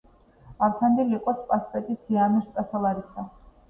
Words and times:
ავთანდილ 0.67 1.13
იყო 1.19 1.35
სპასპეტი, 1.43 2.01
ძე 2.09 2.21
ამირ-სპასალარისა, 2.27 3.33